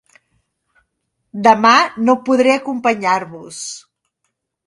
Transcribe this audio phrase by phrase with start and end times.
[1.47, 1.73] Demà
[2.07, 3.59] no podré acompanyar-vos.